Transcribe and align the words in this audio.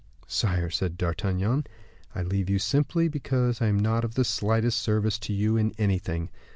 "Sire," 0.25 0.71
said 0.71 0.97
D'Artagnan, 0.97 1.65
"I 2.15 2.23
leave 2.23 2.49
you 2.49 2.57
simply 2.57 3.07
because 3.07 3.61
I 3.61 3.67
am 3.67 3.77
not 3.79 4.03
of 4.03 4.15
the 4.15 4.25
slightest 4.25 4.79
service 4.79 5.19
to 5.19 5.31
you 5.31 5.57
in 5.57 5.73
anything. 5.77 6.31